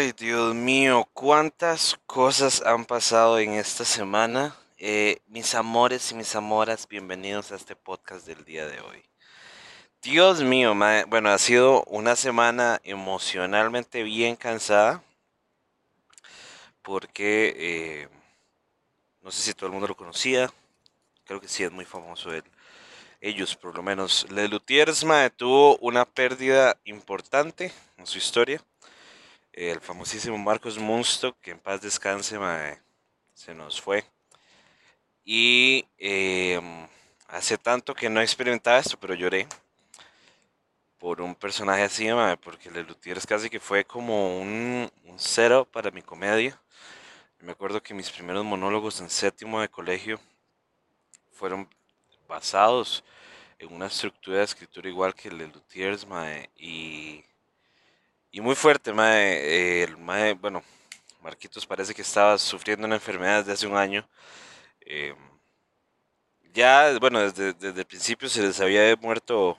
[0.00, 4.56] Dios mío, cuántas cosas han pasado en esta semana.
[4.78, 9.04] Eh, mis amores y mis amoras, bienvenidos a este podcast del día de hoy.
[10.00, 10.74] Dios mío,
[11.06, 15.02] bueno, ha sido una semana emocionalmente bien cansada
[16.80, 18.08] porque eh,
[19.20, 20.50] no sé si todo el mundo lo conocía,
[21.26, 22.44] creo que sí es muy famoso él.
[23.20, 24.26] Ellos, por lo menos.
[24.30, 25.04] Le Lutiers
[25.36, 28.64] tuvo una pérdida importante en su historia
[29.68, 32.38] el famosísimo Marcos Munstock, que en paz descanse,
[33.34, 34.04] se nos fue.
[35.22, 36.88] Y em,
[37.28, 39.46] hace tanto que no experimentaba esto, pero lloré
[40.98, 42.08] por un personaje así,
[42.42, 46.58] porque Le Luthiers casi que fue como un, cero para mi comedia.
[47.40, 50.18] Me acuerdo que mis primeros monólogos en séptimo de colegio
[51.32, 51.68] fueron
[52.26, 53.04] basados
[53.58, 56.06] en una estructura de escritura igual que Le Luthiers,
[56.56, 57.24] y
[58.32, 59.82] y muy fuerte, mae.
[59.82, 60.62] el mae, bueno,
[61.22, 64.08] Marquitos parece que estaba sufriendo una enfermedad desde hace un año.
[64.80, 65.14] Eh,
[66.54, 69.58] ya, bueno, desde, desde el principio se les había muerto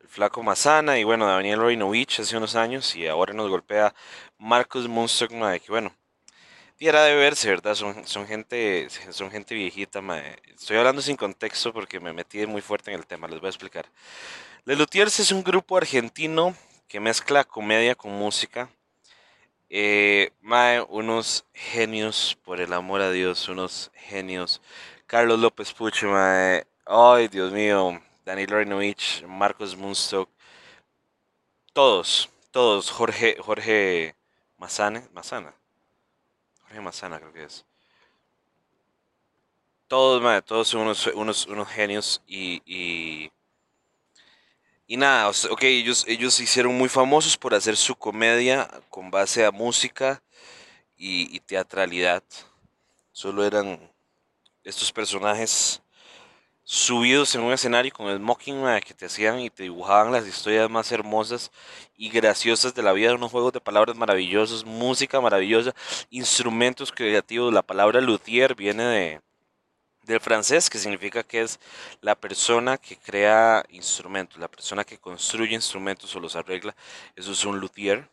[0.00, 3.94] el flaco Mazana y bueno, Daniel Roinovich hace unos años y ahora nos golpea
[4.38, 5.94] Marcos Munstock, mae, que bueno,
[6.78, 7.74] era de verse, ¿verdad?
[7.74, 10.36] Son, son, gente, son gente viejita, mae.
[10.54, 13.50] Estoy hablando sin contexto porque me metí muy fuerte en el tema, les voy a
[13.50, 13.86] explicar.
[14.64, 16.54] Le Lutiers es un grupo argentino
[16.88, 18.70] que mezcla comedia con música.
[19.68, 24.60] Eh, mae, unos genios, por el amor a Dios, unos genios.
[25.06, 26.66] Carlos López Puche, mae.
[26.86, 28.00] Ay, Dios mío.
[28.24, 30.28] Daniel Reinovich, Marcos Munstock.
[31.72, 32.90] Todos, todos.
[32.90, 34.14] Jorge, Jorge
[34.58, 35.08] Mazana.
[35.12, 35.54] Mazana.
[36.62, 37.64] Jorge Mazana creo que es.
[39.88, 43.30] Todos, mae, todos son unos, unos, unos genios y y
[44.96, 49.50] nada, ok, ellos, ellos se hicieron muy famosos por hacer su comedia con base a
[49.50, 50.22] música
[50.96, 52.22] y, teatralidad.
[53.10, 53.80] Solo eran
[54.62, 55.82] estos personajes
[56.62, 60.70] subidos en un escenario con el mocking que te hacían y te dibujaban las historias
[60.70, 61.50] más hermosas
[61.96, 65.74] y graciosas de la vida, unos juegos de palabras maravillosos, música maravillosa,
[66.10, 67.52] instrumentos creativos.
[67.52, 69.20] La palabra luthier viene de,
[70.06, 71.58] del francés, que significa que es
[72.00, 76.74] la persona que crea instrumentos, la persona que construye instrumentos o los arregla,
[77.14, 78.08] eso es un luthier.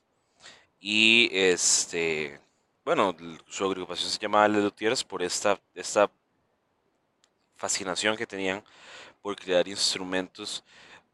[0.79, 2.39] Y este,
[2.83, 3.15] bueno,
[3.47, 6.09] su agrupación se llamaba Les Luthiers por esta, esta
[7.55, 8.63] fascinación que tenían
[9.21, 10.63] por crear instrumentos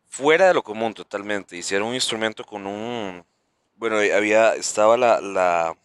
[0.08, 1.56] fuera de lo común totalmente.
[1.56, 3.24] Hicieron un instrumento con un,
[3.76, 5.78] bueno, había, estaba la, la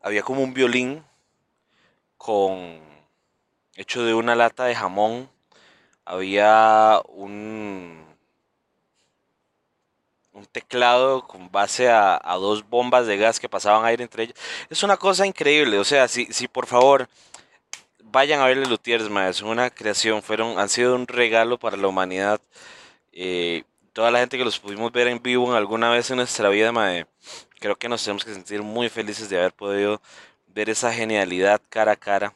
[0.00, 1.04] había como un violín
[2.16, 2.80] con
[3.78, 5.30] hecho de una lata de jamón.
[6.04, 8.04] Había un,
[10.32, 14.36] un teclado con base a, dos bombas de gas que pasaban aire entre ellas.
[14.68, 15.78] Es una cosa increíble.
[15.78, 17.08] O sea, si, por favor
[18.04, 20.22] vayan a verle Lutiers, es una creación.
[20.22, 22.40] Fueron, han sido un regalo para la humanidad.
[23.12, 26.72] Eh, toda la gente que los pudimos ver en vivo alguna vez en nuestra vida,
[27.60, 30.00] creo que nos tenemos que sentir muy felices de haber podido
[30.48, 32.34] ver esa genialidad cara a cara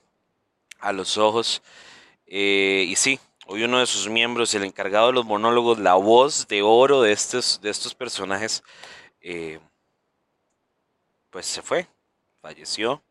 [0.82, 1.62] a los ojos.
[2.26, 6.46] Eh, y sí, hoy uno de sus miembros, el encargado de los monólogos, la voz
[6.48, 8.62] de oro de estos, de estos personajes,
[9.22, 9.60] eh,
[11.30, 11.86] pues se fue,
[12.42, 13.02] falleció.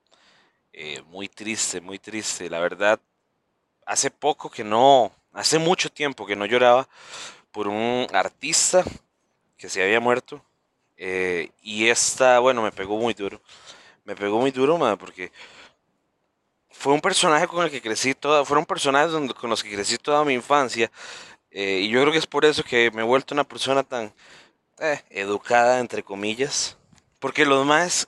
[0.74, 2.50] Eh, muy triste, muy triste.
[2.50, 3.00] La verdad,
[3.86, 6.88] hace poco que no, hace mucho tiempo que no lloraba
[7.52, 8.84] por un artista
[9.58, 10.44] que se había muerto.
[11.62, 13.42] y esta, bueno, me pegó muy duro.
[14.04, 15.32] Me pegó muy duro, porque
[16.72, 20.26] fue un personaje con el que crecí toda, fueron personajes con los que crecí toda
[20.26, 20.92] mi infancia.
[21.52, 24.14] Eh, y yo creo que es por eso que me he vuelto una persona tan
[24.80, 26.78] eh, educada, entre comillas.
[27.20, 28.08] Porque los más,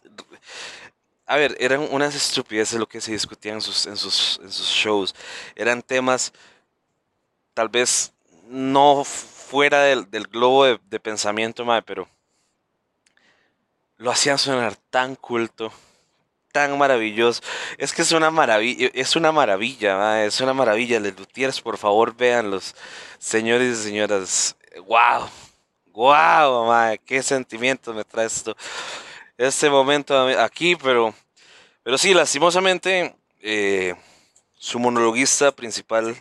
[1.25, 4.67] a ver, eran unas estupideces lo que se discutían en sus, en sus, en sus
[4.67, 5.13] shows.
[5.55, 6.33] Eran temas
[7.53, 8.11] tal vez
[8.47, 12.07] no fuera del, del globo de, pensamiento, pero
[13.97, 15.71] lo hacían sonar tan culto
[16.53, 17.41] tan maravilloso.
[17.77, 20.99] Es que es una maravilla, es una maravilla, es una maravilla.
[20.99, 22.75] Les Lutiers, por favor, vean los
[23.19, 24.55] señores y señoras.
[24.87, 25.29] ¡Wow!
[25.87, 26.95] ¡Wow, ma!
[26.97, 28.55] ¡Qué sentimiento me trae esto!
[29.35, 31.13] Este momento aquí, pero,
[31.81, 33.95] pero sí, lastimosamente, eh,
[34.53, 36.15] su monologuista principal,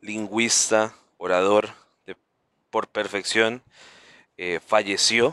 [0.00, 1.70] lingüista, orador
[2.70, 3.62] por perfección,
[4.36, 5.32] eh, falleció.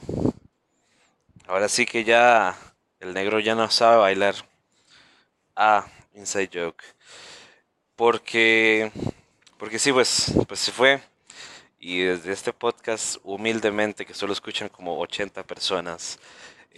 [1.47, 2.55] Ahora sí que ya
[2.99, 4.35] el negro ya no sabe bailar.
[5.55, 6.83] Ah, inside joke.
[7.95, 8.91] Porque,
[9.57, 11.01] porque sí, pues, pues se fue.
[11.79, 16.19] Y desde este podcast, humildemente, que solo escuchan como 80 personas,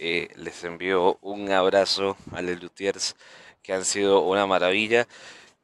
[0.02, 3.16] Eh, les envío un abrazo a Les Lutiers,
[3.62, 5.06] que han sido una maravilla,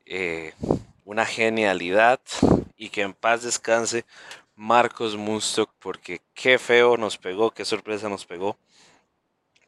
[0.06, 0.54] eh,
[1.04, 2.20] una genialidad
[2.76, 4.04] y que en paz descanse
[4.56, 8.58] Marcos Munstock, porque qué feo nos pegó, qué sorpresa nos pegó.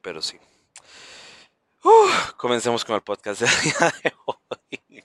[0.02, 0.38] Pero sí.
[2.36, 5.04] Comencemos con el podcast del día de hoy.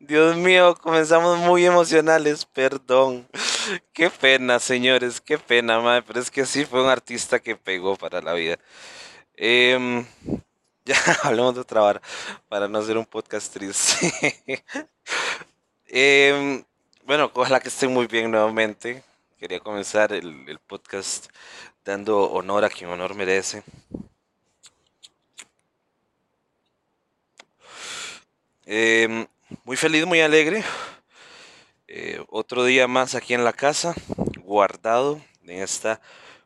[0.00, 3.26] Dios mío, comenzamos muy emocionales, perdón.
[3.92, 7.96] Qué pena, señores, qué pena, madre, pero es que sí fue un artista que pegó
[7.96, 8.58] para la vida.
[9.36, 10.04] Em,
[10.84, 12.02] ya hablamos de otra vara,
[12.48, 14.34] para no hacer un podcast triste.
[15.86, 16.64] Em,
[17.04, 19.02] bueno, ojalá que estén muy bien nuevamente.
[19.38, 21.26] Quería comenzar el, el podcast
[21.84, 23.62] dando honor a quien honor merece.
[28.64, 29.26] Em,
[29.64, 30.62] muy feliz, muy alegre.
[31.88, 33.94] Eh, otro día más aquí en la casa,
[34.36, 36.00] guardado en esta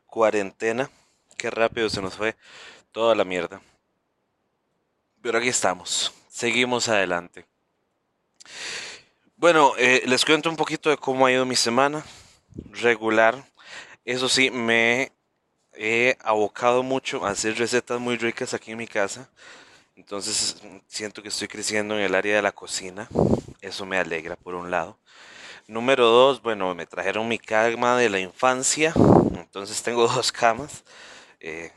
[0.07, 0.89] cuarentena.
[1.37, 2.35] Qué rápido se nos fue
[2.91, 3.61] toda la mierda.
[5.21, 7.45] Pero aquí estamos, seguimos adelante.
[9.35, 12.03] Bueno, eh, les cuento un poquito de cómo ha ido mi semana.
[12.71, 13.45] Regular.
[14.03, 15.11] Eso sí, me
[15.73, 19.29] he abocado mucho a hacer recetas muy ricas aquí en mi casa.
[19.97, 20.55] Entonces
[20.87, 23.09] siento que estoy creciendo en el área de la cocina.
[23.61, 24.99] Eso me alegra por un lado.
[25.67, 28.93] Número dos, bueno, me trajeron mi cama de la infancia.
[29.35, 30.83] Entonces tengo dos camas.
[31.39, 31.71] Eh,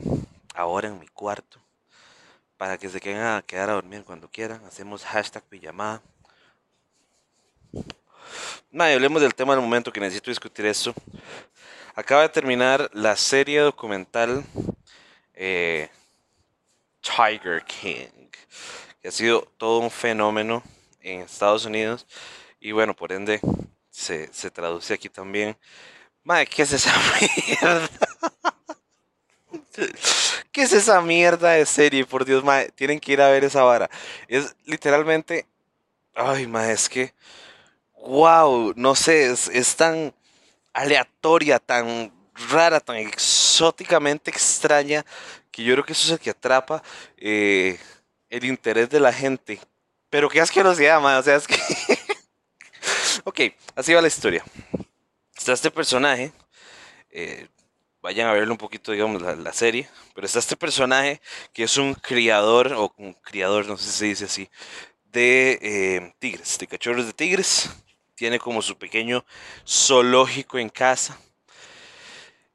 [0.55, 1.58] ahora en mi cuarto.
[2.58, 4.62] Para que se queden a quedar a dormir cuando quieran.
[4.67, 6.02] Hacemos hashtag pijamada.
[8.70, 10.93] Nada, hablemos del tema del momento que necesito discutir esto.
[11.94, 14.44] Acaba de terminar la serie documental
[15.34, 15.88] eh,
[17.00, 18.31] Tiger King,
[19.00, 20.62] que ha sido todo un fenómeno
[21.00, 22.06] en Estados Unidos
[22.61, 23.41] y bueno, por ende
[23.91, 25.56] se, traduce aquí también.
[26.23, 26.93] Madre, ¿qué es esa
[27.47, 27.88] mierda?
[30.52, 32.05] ¿Qué es esa mierda de serie?
[32.05, 33.88] Por Dios, madre, tienen que ir a ver esa vara.
[34.29, 35.46] Es literalmente.
[36.14, 37.14] Ay, madre, es que.
[37.94, 40.14] Wow, no sé, es, es tan
[40.73, 42.12] aleatoria, tan
[42.50, 45.05] rara, tan exóticamente extraña
[45.60, 46.82] que yo creo que eso es el que atrapa
[47.18, 47.78] eh,
[48.30, 49.60] el interés de la gente.
[50.08, 51.18] Pero qué asquerosidad, man.
[51.18, 51.56] O sea, es que.
[53.24, 53.40] ok,
[53.76, 54.42] así va la historia.
[55.36, 56.32] Está este personaje.
[57.10, 57.46] Eh,
[58.00, 59.88] vayan a verlo un poquito, digamos, la, serie.
[60.14, 61.20] Pero está este personaje
[61.52, 64.50] que es un criador, o un criador, no sé si se dice así,
[65.04, 67.68] de eh, tigres, de cachorros de tigres.
[68.14, 69.24] Tiene como su pequeño
[69.66, 71.18] zoológico en casa.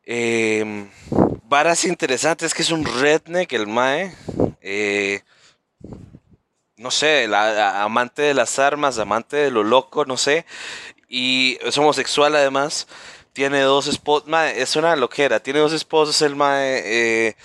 [0.08, 0.88] Eh,
[1.48, 4.14] varas interesantes, que es un redneck, el Mae.
[4.62, 5.22] Eh,
[6.78, 10.46] no sé, amante de las armas, amante de lo loco, no sé.
[11.08, 12.88] Y es homosexual además.
[13.34, 14.30] Tiene dos esposos.
[14.56, 15.40] es una loquera.
[15.40, 16.82] Tiene dos esposos el Mae.
[16.86, 17.36] Eh,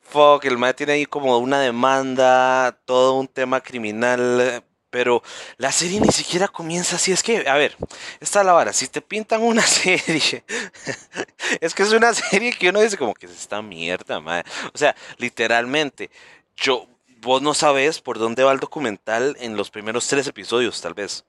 [0.00, 4.64] fuck, el Mae tiene ahí como una demanda, todo un tema criminal
[4.94, 5.24] pero
[5.56, 7.10] la serie ni siquiera comienza así.
[7.10, 7.76] Es que, a ver,
[8.20, 8.72] está la vara.
[8.72, 10.44] Si te pintan una serie,
[11.60, 14.48] es que es una serie que uno dice como que es esta mierda, madre.
[14.72, 16.12] O sea, literalmente,
[16.54, 16.86] yo,
[17.22, 21.24] vos no sabes por dónde va el documental en los primeros tres episodios, tal vez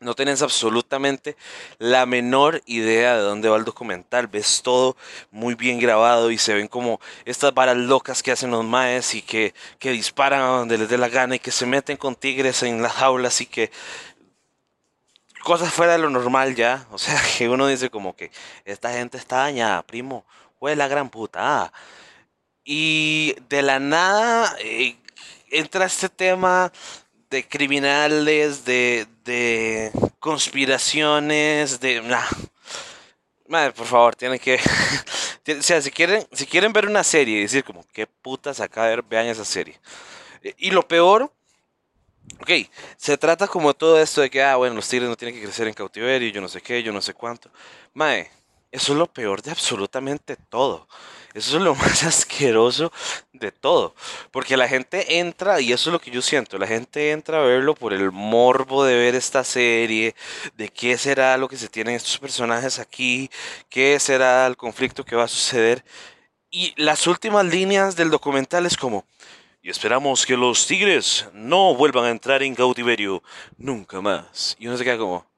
[0.00, 1.36] no tenés absolutamente
[1.78, 4.26] la menor idea de dónde va el documental.
[4.26, 4.96] Ves todo
[5.30, 9.22] muy bien grabado y se ven como estas varas locas que hacen los maes y
[9.22, 12.62] que, que disparan a donde les dé la gana y que se meten con tigres
[12.62, 13.70] en las jaulas y que
[15.42, 16.86] cosas fuera de lo normal ya.
[16.90, 18.30] O sea, que uno dice como que
[18.64, 20.24] esta gente está dañada, primo.
[20.58, 21.72] Fue la gran puta.
[22.64, 24.96] Y de la nada eh,
[25.50, 26.72] entra este tema
[27.30, 32.02] de criminales, de, de conspiraciones, de...
[33.46, 34.58] Madre, por favor, tienen que...
[35.58, 38.86] o sea, si quieren, si quieren ver una serie y decir como, qué putas acá,
[38.86, 39.78] ver, vean esa serie.
[40.58, 41.32] Y lo peor,
[42.40, 42.50] ok,
[42.96, 45.68] se trata como todo esto de que, ah, bueno, los tigres no tienen que crecer
[45.68, 47.50] en cautiverio, yo no sé qué, yo no sé cuánto.
[47.94, 48.30] Madre,
[48.72, 50.86] eso es lo peor de absolutamente todo.
[51.34, 52.92] Eso es lo más asqueroso
[53.32, 53.94] de todo.
[54.30, 57.44] Porque la gente entra, y eso es lo que yo siento, la gente entra a
[57.44, 60.14] verlo por el morbo de ver esta serie,
[60.56, 63.30] de qué será lo que se tienen estos personajes aquí,
[63.68, 65.84] qué será el conflicto que va a suceder.
[66.50, 69.04] Y las últimas líneas del documental es como,
[69.62, 73.22] y esperamos que los tigres no vuelvan a entrar en cautiverio
[73.56, 74.56] nunca más.
[74.58, 75.29] Y uno se queda como,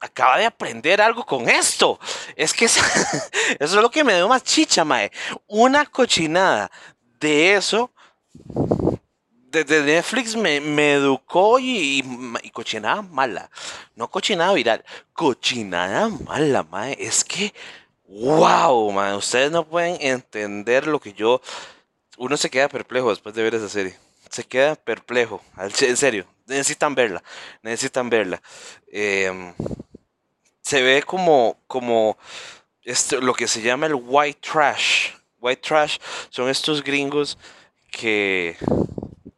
[0.00, 1.98] acaba de aprender algo con esto.
[2.36, 2.80] Es que eso,
[3.58, 5.10] es lo que me dio más chicha, mae.
[5.46, 6.70] Una cochinada
[7.20, 7.90] de eso.
[9.50, 12.04] Desde Netflix me, educó y,
[12.42, 13.50] y, cochinada mala.
[13.94, 16.96] No cochinada viral, cochinada mala, mae.
[17.00, 17.54] Es que,
[18.06, 21.40] wow, man, ustedes no pueden entender lo que yo...
[22.18, 23.96] Uno se queda perplejo después de ver esa serie.
[24.28, 27.22] Se queda perplejo, en serio, necesitan verla,
[27.62, 28.42] necesitan verla.
[28.90, 29.54] Em,
[30.68, 32.18] se ve como, como
[32.82, 35.12] esto, lo que se llama el white trash.
[35.40, 35.96] White trash
[36.28, 37.38] son estos gringos
[37.90, 38.54] que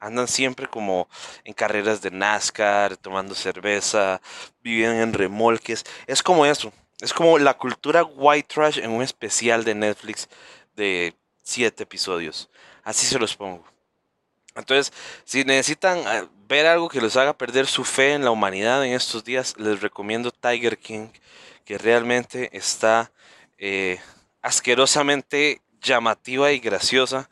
[0.00, 1.08] andan siempre como
[1.44, 4.20] en carreras de NASCAR, tomando cerveza,
[4.60, 5.84] viven en remolques.
[6.08, 6.72] Es como eso.
[7.00, 10.28] Es como la cultura white trash en un especial de Netflix
[10.75, 12.50] de siete episodios.
[12.82, 13.64] Así se los pongo.
[14.54, 14.92] Entonces,
[15.25, 18.92] si necesitan eh, ver algo que les haga perder su fe en la humanidad en
[18.92, 21.09] estos días, les recomiendo Tiger King,
[21.64, 23.12] que realmente está
[23.59, 24.00] eh,
[24.42, 27.28] asquerosamente llamativa y graciosa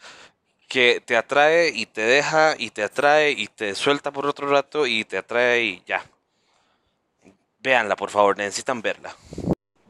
[0.69, 4.87] que te atrae y te deja y te atrae y te suelta por otro rato
[4.87, 6.05] y te atrae y ya.
[7.61, 9.17] Véanla, por favor, necesitan verla.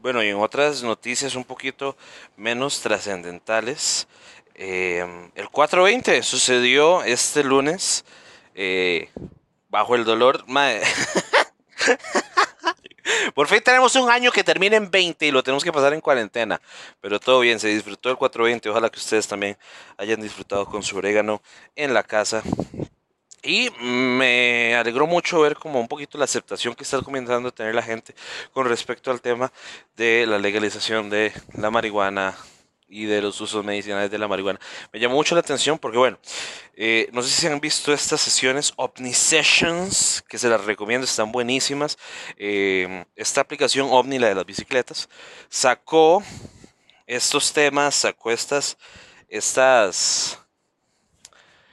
[0.01, 1.97] Bueno, y en otras noticias un poquito
[2.37, 4.07] menos trascendentales,
[4.61, 8.03] eh, el 420 sucedió este lunes
[8.55, 9.09] eh,
[9.69, 10.43] bajo el dolor.
[13.33, 16.01] Por fin tenemos un año que termina en 20 y lo tenemos que pasar en
[16.01, 16.59] cuarentena.
[16.99, 18.69] Pero todo bien, se disfrutó el 420.
[18.69, 19.57] Ojalá que ustedes también
[19.97, 21.41] hayan disfrutado con su orégano
[21.77, 22.43] en la casa.
[23.41, 27.73] Y me alegró mucho ver como un poquito la aceptación que está comenzando a tener
[27.73, 28.13] la gente
[28.51, 29.53] con respecto al tema
[29.95, 32.35] de la legalización de la marihuana
[32.89, 34.59] y de los usos medicinales de la marihuana.
[34.91, 36.17] Me llamó mucho la atención porque, bueno,
[36.75, 41.31] eh, no sé si han visto estas sesiones OVNI Sessions, que se las recomiendo, están
[41.31, 41.97] buenísimas.
[42.37, 45.07] Eh, esta aplicación OVNI, la de las bicicletas,
[45.49, 46.23] sacó
[47.05, 48.77] estos temas, sacó estas,
[49.27, 50.39] estas,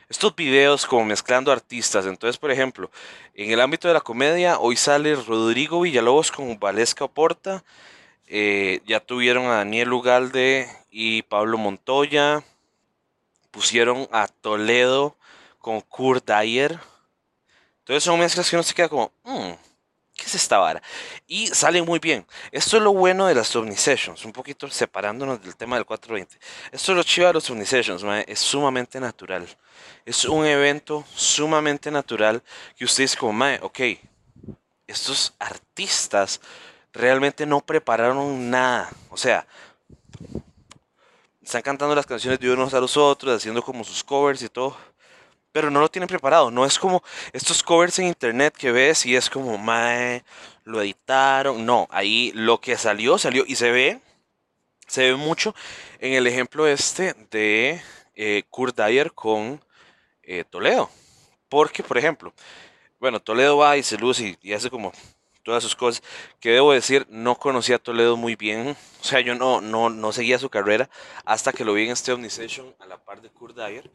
[0.09, 2.07] estos videos como mezclando artistas.
[2.07, 2.91] Entonces, por ejemplo,
[3.35, 7.65] en el ámbito de la comedia, hoy sale Rodrigo Villalobos con Valesca Porta.
[8.29, 12.43] Eh, ya tuvieron a Daniel Ugalde y Pablo Montoya.
[13.50, 15.15] Pusieron a Toledo
[15.59, 16.81] con Kurt Dyer.
[17.81, 19.50] Entonces son mezclas que uno se queda como, mm,
[20.15, 20.83] ¿qué es esta vara?
[21.26, 22.26] Y salen muy bien.
[22.50, 26.38] Esto es lo bueno de las Sessions, un poquito separándonos del tema del 420.
[26.73, 29.47] Esto es lo chido de los Sessions, es sumamente natural.
[30.07, 32.43] Es un evento sumamente natural
[32.75, 33.81] que ustedes como, mae, ok,
[34.87, 36.41] estos artistas
[36.95, 38.91] realmente no prepararon nada.
[39.11, 39.47] O sea,
[41.47, 44.76] están cantando las canciones de unos a los otros, haciendo como sus covers y todo.
[45.53, 46.50] Pero no lo tienen preparado.
[46.50, 50.25] No es como estos covers en internet que ves y es como, mae,
[50.65, 51.65] lo editaron.
[51.65, 54.00] No, ahí lo que salió, salió y se ve,
[54.88, 55.55] se ve mucho
[56.00, 57.81] en el ejemplo este de
[58.17, 59.65] eh, Kurt Dyer con
[60.25, 60.91] eh, Toledo.
[61.49, 62.33] Porque, por ejemplo,
[62.99, 64.93] bueno, Toledo va y se luce y hace como
[65.47, 66.03] todas sus cosas,
[66.41, 70.11] que debo decir, no conocía a Toledo muy bien, o sea, yo no, no, no
[70.11, 70.91] seguía su carrera
[71.25, 73.88] hasta que lo vi en este Omnisation a la par de Kurt Dyer,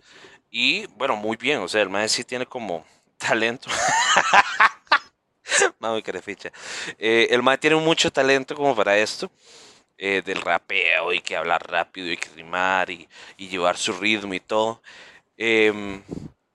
[0.50, 2.86] y bueno, muy bien, o sea, el maestro sí tiene como
[3.18, 3.70] talento.
[5.80, 6.52] Mami, que ficha.
[6.98, 9.30] Eh, el maestro tiene mucho talento como para esto.
[10.04, 14.34] Eh, del rapeo y que hablar rápido y que rimar y, y llevar su ritmo
[14.34, 14.82] y todo.
[15.38, 16.02] Em,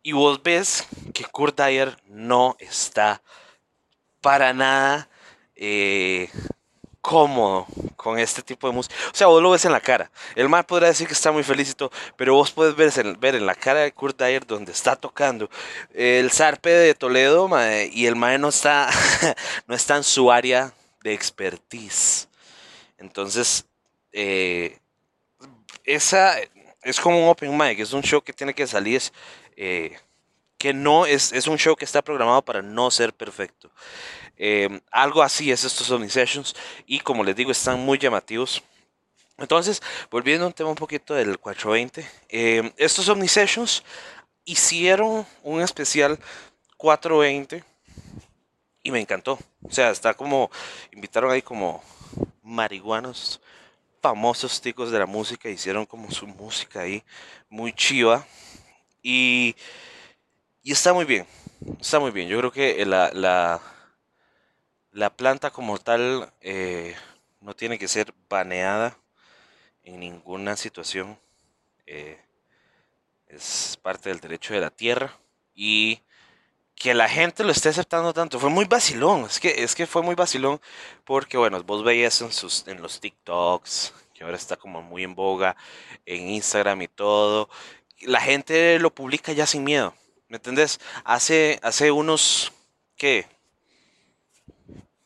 [0.02, 0.84] y vos ves
[1.14, 3.22] que Kurt Dyer no está
[4.20, 5.08] para nada
[5.54, 6.28] eh,
[7.00, 8.94] cómodo con este tipo de música.
[9.12, 10.10] O sea, vos lo ves en la cara.
[10.34, 13.36] El mal podrá decir que está muy feliz y todo, pero vos puedes ver ver
[13.36, 15.48] en la cara de Kurt Dyer donde está tocando
[15.94, 17.48] el zarpe de Toledo
[17.92, 18.90] y el mae no está,
[19.66, 20.72] no está en su área
[21.04, 22.28] de expertise.
[22.98, 23.66] Entonces,
[24.12, 24.80] eh,
[25.84, 26.36] esa
[26.82, 29.00] es como un open mic, es un show que tiene que salir.
[29.56, 29.96] Eh,
[30.58, 33.70] que no es, es un show que está programado para no ser perfecto.
[34.36, 36.54] Em, algo así es estos Omni Sessions
[36.86, 38.62] y como les digo están muy llamativos.
[39.38, 43.82] Entonces, volviendo a un tema un poquito del 420, em, estos Omni Sessions
[44.44, 46.18] hicieron un especial
[46.76, 47.64] 420
[48.82, 49.38] y me encantó.
[49.62, 50.50] O sea, está como,
[50.92, 51.82] invitaron ahí como
[52.42, 53.40] marihuanos
[54.00, 57.02] famosos ticos de la música, hicieron como su música ahí
[57.48, 58.24] muy chiva
[59.02, 59.56] y
[60.66, 61.24] y está muy bien,
[61.80, 62.26] está muy bien.
[62.26, 63.60] Yo creo que la, la,
[64.90, 66.96] la planta como tal eh,
[67.40, 68.98] no tiene que ser baneada
[69.84, 71.20] en ninguna situación.
[71.86, 72.20] Eh,
[73.28, 75.16] es parte del derecho de la tierra.
[75.54, 76.00] Y
[76.74, 78.40] que la gente lo esté aceptando tanto.
[78.40, 79.26] Fue muy vacilón.
[79.26, 80.60] Es que, es que fue muy vacilón.
[81.04, 85.14] Porque, bueno, vos veías en, sus, en los TikToks, que ahora está como muy en
[85.14, 85.54] boga,
[86.04, 87.50] en Instagram y todo.
[88.00, 89.94] La gente lo publica ya sin miedo.
[90.28, 90.80] ¿Me entendés?
[91.04, 92.52] Hace, hace unos,
[92.96, 93.26] ¿qué?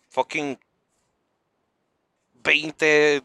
[0.08, 0.58] Fucking
[2.42, 3.22] 20,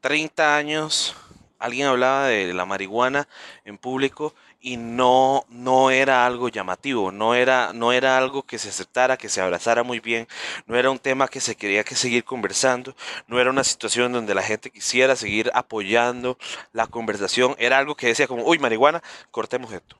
[0.00, 1.14] 30 años
[1.58, 3.28] alguien hablaba de la marihuana
[3.64, 8.70] en público y no, no era algo llamativo, no era, no era algo que se
[8.70, 10.26] aceptara, que se abrazara muy bien,
[10.66, 12.96] no era un tema que se quería que seguir conversando,
[13.28, 16.36] no era una situación donde la gente quisiera seguir apoyando
[16.72, 19.96] la conversación, era algo que decía como, uy, marihuana, cortemos esto.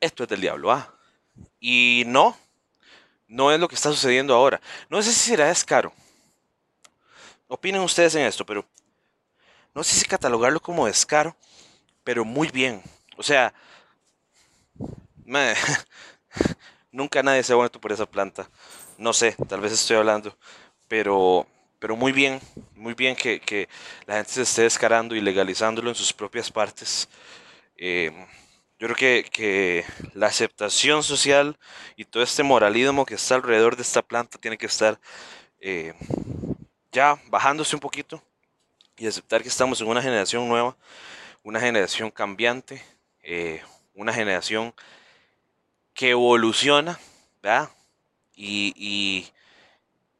[0.00, 0.94] Esto es del diablo, ¿ah?
[1.60, 2.36] Y no,
[3.28, 4.60] no es lo que está sucediendo ahora.
[4.88, 5.92] No sé si será descaro.
[7.48, 8.64] Opinen ustedes en esto, pero
[9.74, 11.36] no sé si catalogarlo como descaro,
[12.02, 12.82] pero muy bien.
[13.16, 13.52] O sea,
[16.90, 18.48] nunca nadie se ha muerto por esa planta.
[18.98, 20.36] No sé, tal vez estoy hablando,
[20.88, 21.46] pero,
[21.78, 22.40] pero muy bien,
[22.74, 23.68] muy bien que,
[24.06, 27.08] la gente se esté descarando y legalizándolo en sus propias partes.
[27.76, 28.10] Eh,
[28.78, 31.58] yo creo que, que, la aceptación social
[31.96, 34.98] y todo este moralismo que está alrededor de esta planta tiene que estar
[35.60, 35.94] eh,
[36.92, 38.22] ya bajándose un poquito
[38.98, 40.76] y aceptar que estamos en una generación nueva,
[41.42, 42.82] una generación cambiante,
[43.22, 43.62] eh,
[43.94, 44.74] una generación
[45.94, 46.98] que evoluciona,
[47.42, 47.70] ¿verdad?
[48.34, 48.74] Y,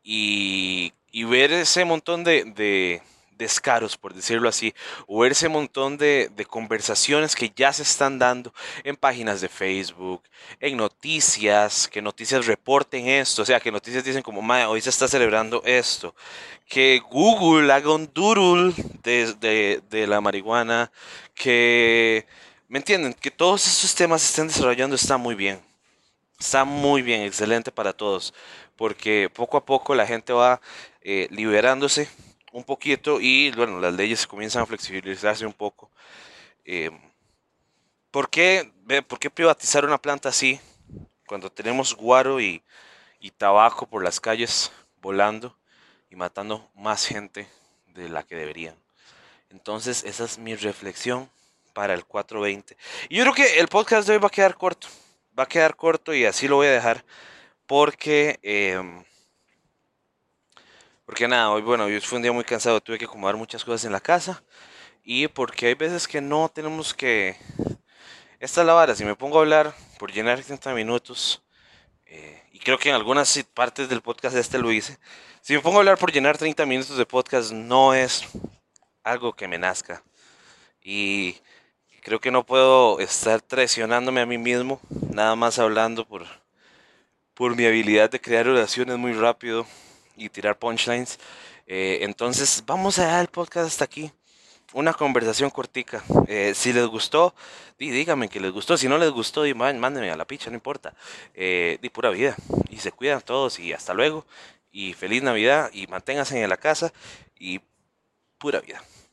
[0.02, 3.02] y, y, ver ese montón de
[3.36, 4.74] descaros, por decirlo así,
[5.06, 8.52] o ese montón de, conversaciones que ya se están dando
[8.84, 10.22] en páginas de Facebook,
[10.60, 15.08] en noticias, que noticias reporten esto, o sea, que noticias dicen como, hoy se está
[15.08, 16.14] celebrando esto,
[16.68, 20.90] que Google haga un doodle de, de la marihuana,
[21.34, 22.26] que,
[22.68, 23.12] ¿me entienden?
[23.14, 25.60] Que todos esos temas se estén desarrollando está muy bien.
[26.38, 28.34] Está muy bien, excelente para todos,
[28.76, 30.60] porque poco a poco la gente va
[31.00, 32.10] eh, liberándose
[32.56, 35.90] un poquito y bueno, las leyes comienzan a flexibilizarse un poco.
[36.64, 36.90] Eh,
[38.10, 38.72] ¿por, qué,
[39.06, 40.58] ¿Por qué privatizar una planta así
[41.26, 42.62] cuando tenemos guaro y,
[43.20, 44.72] y tabaco por las calles
[45.02, 45.54] volando
[46.08, 47.46] y matando más gente
[47.88, 48.74] de la que deberían?
[49.50, 51.28] Entonces esa es mi reflexión
[51.74, 52.74] para el 420.
[53.10, 54.88] Y yo creo que el podcast de hoy va a quedar corto.
[55.38, 57.04] Va a quedar corto y así lo voy a dejar
[57.66, 58.40] porque...
[58.42, 59.04] Eh,
[61.06, 63.84] porque nada, hoy, bueno, hoy fue un día muy cansado, tuve que acomodar muchas cosas
[63.84, 64.42] en la casa.
[65.04, 67.36] Y porque hay veces que no tenemos que...
[68.40, 71.42] Esta es la vara, si me pongo a hablar por llenar 30 minutos,
[72.06, 74.98] eh, y creo que en algunas partes del podcast este lo hice,
[75.40, 78.24] si me pongo a hablar por llenar 30 minutos de podcast no es
[79.04, 80.02] algo que me nazca.
[80.82, 81.36] Y
[82.02, 84.80] creo que no puedo estar traicionándome a mí mismo,
[85.12, 86.26] nada más hablando por,
[87.32, 89.66] por mi habilidad de crear oraciones muy rápido
[90.16, 91.18] y tirar punchlines.
[91.66, 94.10] Eh, entonces, vamos a dejar el podcast hasta aquí.
[94.72, 96.02] Una conversación cortica.
[96.26, 97.34] Eh, si les gustó,
[97.78, 98.76] díganme que les gustó.
[98.76, 100.94] Si no les gustó, mándenme a la picha, no importa.
[101.34, 102.36] Eh, di pura vida.
[102.68, 103.58] Y se cuidan todos.
[103.58, 104.26] Y hasta luego.
[104.72, 105.70] Y feliz Navidad.
[105.72, 106.92] Y manténganse en la casa.
[107.38, 107.60] Y
[108.38, 108.82] pura vida.